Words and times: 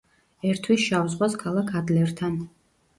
ერთვის 0.51 0.81
შავ 0.87 1.13
ზღვას 1.17 1.37
ქალაქ 1.47 1.73
ადლერთან. 1.85 2.45